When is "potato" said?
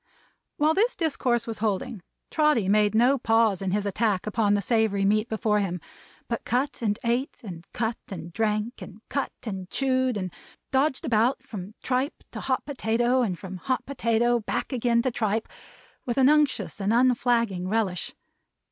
12.65-13.21, 13.85-14.39